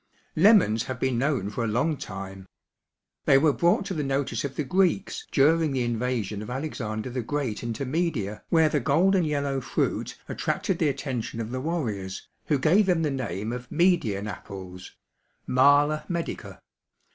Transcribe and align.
Lemons 0.35 0.85
have 0.85 0.99
been 0.99 1.19
known 1.19 1.51
for 1.51 1.63
a 1.63 1.67
long 1.67 1.95
time. 1.95 2.47
They 3.25 3.37
were 3.37 3.53
brought 3.53 3.85
to 3.85 3.93
the 3.93 4.01
notice 4.03 4.43
of 4.43 4.55
the 4.55 4.63
Greeks 4.63 5.27
during 5.31 5.73
the 5.73 5.83
invasion 5.83 6.41
of 6.41 6.49
Alexander 6.49 7.11
the 7.11 7.21
Great 7.21 7.61
into 7.61 7.85
Media 7.85 8.41
where 8.49 8.67
the 8.67 8.79
golden 8.79 9.23
yellow 9.25 9.61
fruit 9.61 10.17
attracted 10.27 10.79
the 10.79 10.89
attention 10.89 11.39
of 11.39 11.51
the 11.51 11.61
warriors 11.61 12.27
who 12.47 12.57
gave 12.57 12.87
them 12.87 13.03
the 13.03 13.11
name 13.11 13.53
of 13.53 13.71
Median 13.71 14.25
apples 14.27 14.95
(Mala 15.45 16.03
medica). 16.09 16.59